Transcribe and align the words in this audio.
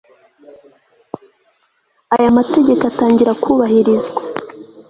aya 2.15 2.29
mategeko 2.37 2.83
atangira 2.91 3.31
kubahirizwa 3.43 4.21